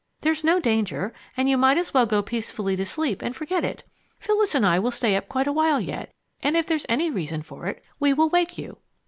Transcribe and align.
There's 0.21 0.43
no 0.43 0.59
danger, 0.59 1.13
and 1.37 1.47
you 1.47 1.59
might 1.59 1.77
as 1.77 1.93
well 1.93 2.07
go 2.07 2.23
peacefully 2.23 2.75
to 2.75 2.85
sleep 2.85 3.21
and 3.21 3.35
forget 3.35 3.63
it. 3.63 3.83
Phyllis 4.19 4.55
and 4.55 4.65
I 4.65 4.79
will 4.79 4.89
stay 4.89 5.15
up 5.15 5.29
quite 5.29 5.45
a 5.45 5.53
while 5.53 5.79
yet, 5.79 6.11
and 6.41 6.57
if 6.57 6.65
there's 6.65 6.87
any 6.89 7.11
reason 7.11 7.43
for 7.43 7.67
it, 7.67 7.83
we 7.99 8.11
will 8.11 8.29
wake 8.29 8.57
you." 8.57 8.77